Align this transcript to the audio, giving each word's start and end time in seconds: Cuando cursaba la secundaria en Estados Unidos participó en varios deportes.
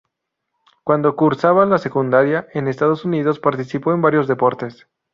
Cuando 0.83 1.15
cursaba 1.15 1.63
la 1.67 1.77
secundaria 1.77 2.47
en 2.55 2.67
Estados 2.67 3.05
Unidos 3.05 3.37
participó 3.37 3.93
en 3.93 4.01
varios 4.01 4.27
deportes. 4.27 4.87